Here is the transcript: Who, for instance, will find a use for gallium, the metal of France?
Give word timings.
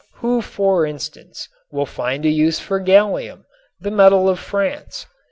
Who, 0.15 0.41
for 0.41 0.83
instance, 0.83 1.47
will 1.69 1.85
find 1.85 2.25
a 2.25 2.29
use 2.29 2.59
for 2.59 2.79
gallium, 2.79 3.45
the 3.79 3.91
metal 3.91 4.27
of 4.27 4.39
France? 4.39 5.05